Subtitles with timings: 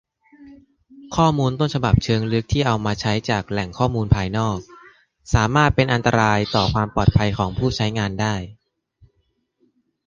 [1.15, 4.57] ข้อมูลต้นฉบับเชิงลึกที่เอามาใช้จากแหล่งข้อมูลภายนอก
[5.33, 8.35] สามารถเป็นอันตรายต่อความปลอดภัยของผู้ใช้งานได้